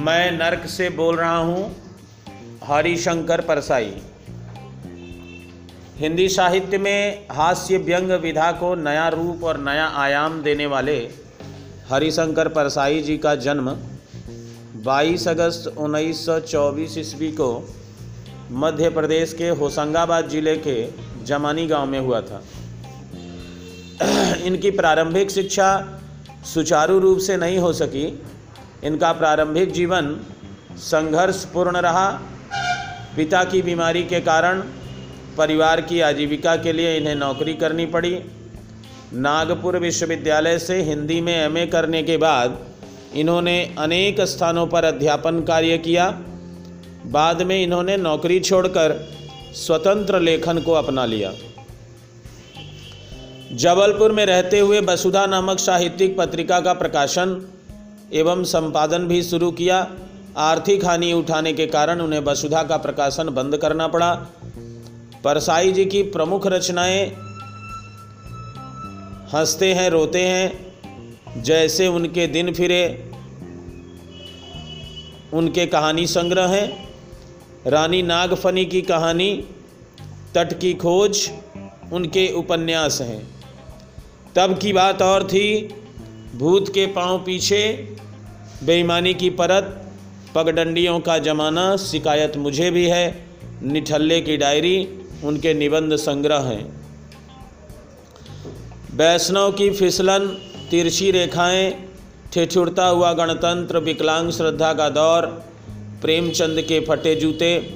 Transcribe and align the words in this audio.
मैं 0.00 0.30
नर्क 0.32 0.66
से 0.66 0.88
बोल 0.90 1.16
रहा 1.16 1.36
हूँ, 1.36 1.64
हरिशंकर 2.64 3.40
परसाई। 3.40 3.92
हिंदी 5.98 6.28
साहित्य 6.28 6.78
में 6.78 7.26
हास्य 7.30 7.78
व्यंग 7.78 8.10
विधा 8.22 8.50
को 8.52 8.74
नया 8.74 9.08
रूप 9.08 9.44
और 9.44 9.58
नया 9.58 9.86
आयाम 9.96 10.40
देने 10.42 10.66
वाले 10.66 10.96
हरिशंकर 11.90 12.48
परसाई 12.48 13.02
जी 13.02 13.16
का 13.18 13.34
जन्म 13.38 13.70
22 14.84 15.26
अगस्त 15.28 15.68
1924 15.78 16.96
ईस्वी 16.98 17.30
को 17.32 17.50
मध्य 18.62 18.90
प्रदेश 18.90 19.34
के 19.34 19.48
होशंगाबाद 19.60 20.28
ज़िले 20.28 20.56
के 20.66 20.78
जमानी 21.24 21.66
गाँव 21.66 21.86
में 21.86 21.98
हुआ 22.00 22.20
था। 22.20 22.42
इनकी 24.44 24.70
प्रारंभिक 24.70 25.30
शिक्षा 25.30 25.70
सुचारू 26.54 26.98
रूप 26.98 27.18
से 27.18 27.36
नहीं 27.36 27.58
हो 27.58 27.72
सकी 27.72 28.06
इनका 28.84 29.12
प्रारंभिक 29.12 29.72
जीवन 29.72 30.16
संघर्षपूर्ण 30.78 31.76
रहा। 31.76 32.10
पिता 33.16 33.42
की 33.44 33.62
बीमारी 33.62 34.02
के 34.02 34.20
कारण 34.20 34.60
परिवार 35.38 35.80
की 35.80 36.00
आजीविका 36.00 36.56
के 36.56 36.72
लिए 36.72 36.96
इन्हें 36.96 37.14
नौकरी 37.14 37.54
करनी 37.54 37.86
पड़ी। 37.86 38.18
नागपुर 39.12 39.78
विश्वविद्यालय 39.78 40.58
से 40.58 40.80
हिंदी 40.82 41.20
में 41.20 41.34
एमए 41.34 41.66
करने 41.66 42.02
के 42.02 42.16
बाद 42.16 42.58
इन्होंने 43.14 43.74
अनेक 43.78 44.20
स्थानों 44.20 44.66
पर 44.66 44.84
अध्यापन 44.84 45.40
कार्य 45.42 45.78
किया। 45.78 46.10
बाद 47.06 47.42
में 47.42 47.62
इन्होंने 47.62 47.96
नौकरी 47.96 48.40
छोड़कर 48.40 48.98
स्वतंत्र 49.56 50.20
लेखन 50.20 50.58
को 50.58 50.72
अपना 50.72 51.04
लिया। 51.04 51.32
जबलपुर 53.52 54.12
में 54.12 54.26
रहते 54.26 54.58
हुए 54.58 54.80
वसुधा 54.80 55.26
नामक 55.26 55.58
साहित्यिक 55.58 56.16
पत्रिका 56.18 56.60
का 56.60 56.72
प्रकाशन 56.72 57.34
एवं 58.12 58.44
संपादन 58.44 58.98
भी 58.98 59.22
शुरू 59.22 59.50
किया। 59.50 59.90
आर्थिक 60.36 60.84
हानि 60.84 61.12
उठाने 61.12 61.52
के 61.52 61.66
कारण 61.66 62.00
उन्हें 62.00 62.20
वसुधा 62.20 62.62
का 62.62 62.76
प्रकाशन 62.76 63.30
बंद 63.30 63.56
करना 63.56 63.88
पड़ा। 63.88 64.14
परसाई 65.24 65.72
जी 65.72 65.84
की 65.84 66.02
प्रमुख 66.02 66.46
रचनाएँ, 66.46 67.16
हँसते 69.32 69.74
हैं, 69.74 69.90
रोते 69.90 70.22
हैं, 70.22 70.70
जैसे 71.42 71.86
उनके 71.86 72.26
दिन 72.26 72.52
फिरे, 72.54 73.10
उनके 75.32 75.66
कहानी 75.66 76.06
संग्रह 76.06 76.46
हैं। 76.46 76.88
रानी 77.66 78.02
नागफनी 78.02 78.64
की 78.64 78.82
कहानी, 78.82 79.44
तट 80.34 80.60
की 80.60 80.74
खोज, 80.74 81.30
उनके 81.92 82.32
उपन्यास 82.32 83.00
हैं। 83.00 83.30
तब 84.36 84.58
की 84.58 84.72
बात 84.72 85.02
और 85.02 85.26
थी 85.26 85.74
भूत 86.40 86.68
के 86.68 86.86
पाँव 86.86 87.18
पीछे, 87.18 87.88
बेईमानी 88.64 89.14
की 89.14 89.30
परत, 89.30 89.92
पगडंडियों 90.34 91.00
का 91.00 91.18
जमाना, 91.18 91.76
शिकायत 91.76 92.36
मुझे 92.36 92.70
भी 92.70 92.86
है, 92.86 93.26
निठल्ले 93.62 94.20
की 94.20 94.36
डायरी, 94.36 94.88
उनके 95.24 95.54
निबंध 95.54 95.96
संग्रह 95.96 96.38
हैं। 96.38 96.80
वैष्णव 98.94 99.52
की 99.52 99.70
फिसलन, 99.70 100.26
तिरछी 100.70 101.10
रेखाएँ, 101.10 101.88
ठिठुरता 102.32 102.86
हुआ 102.86 103.12
गणतंत्र, 103.12 103.78
विकलांग 103.78 104.30
श्रद्धा 104.30 104.72
का 104.72 104.88
दौर, 104.88 105.26
प्रेमचंद 106.02 106.62
के 106.62 106.80
फटे 106.80 107.14
जूते, 107.14 107.74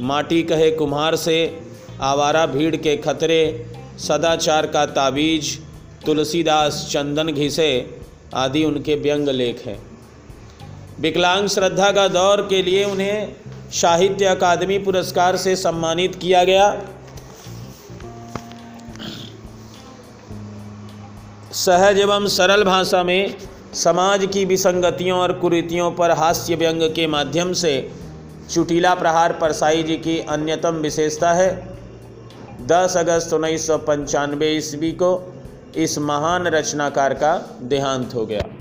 माटी 0.00 0.42
कहे 0.42 0.70
कुम्हार 0.70 1.16
से, 1.16 1.60
आवारा 2.00 2.46
भीड़ 2.46 2.76
के 2.76 2.96
खतरे, 2.96 3.66
सदाचार 3.98 4.66
का 4.66 4.86
ताबीज, 4.86 5.58
तुलसीदास 6.06 6.88
चंदन 6.90 7.26
घिसे। 7.26 7.96
आदि 8.34 8.64
उनके 8.64 8.94
व्यंग 8.94 9.28
लेख 9.28 9.66
हैं। 9.66 9.78
विकलांग 11.00 11.48
श्रद्धा 11.48 11.90
का 11.92 12.08
दौर 12.08 12.42
के 12.42 12.62
लिए 12.62 12.84
उन्हें 12.84 13.36
साहित्य 13.72 14.24
अकादमी 14.24 14.78
पुरस्कार 14.78 15.36
से 15.36 15.56
सम्मानित 15.56 16.14
किया 16.14 16.44
गया। 16.44 16.82
सहज 21.52 21.98
एवं 21.98 22.26
सरल 22.26 22.64
भाषा 22.64 23.02
में 23.02 23.34
समाज 23.74 24.26
की 24.26 24.44
विसंगतियों 24.44 25.18
और 25.18 25.32
कुरीतियों 25.32 25.90
पर 25.90 26.10
हास्य 26.10 26.54
व्यंग 26.54 26.82
के 26.82 27.06
माध्यम 27.06 27.52
से 27.52 27.92
चुटीला 28.50 28.94
प्रहार 28.94 29.32
परसाई 29.32 29.82
जी 29.82 29.96
की 29.96 30.18
अन्यतम 30.18 30.74
विशेषता 30.74 31.32
है। 31.32 31.76
10 32.66 32.96
अगस्त 32.96 33.32
उन्नीस 33.32 33.66
सौ 33.66 33.78
पंचानवे 33.78 34.50
ईस्वी 34.56 34.92
को 34.92 35.35
इस 35.74 35.98
महान 35.98 36.46
रचनाकार 36.46 37.14
का 37.14 37.58
देहांत 37.62 38.14
हो 38.14 38.26
गया। 38.26 38.55